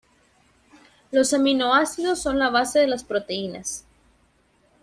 [1.11, 3.85] Los aminoácidos son la base de las proteínas.